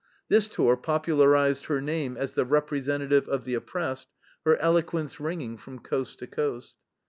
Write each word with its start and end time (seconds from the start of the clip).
This 0.29 0.47
tour 0.47 0.77
popularized 0.77 1.65
her 1.67 1.79
name 1.79 2.17
as 2.17 2.33
the 2.33 2.43
representative 2.43 3.29
of 3.29 3.45
the 3.45 3.53
oppressed, 3.53 4.07
her 4.43 4.57
eloquence 4.57 5.19
ringing 5.19 5.57
from 5.57 5.77
coast 5.77 6.17
to 6.17 6.25
coast. 6.25 6.75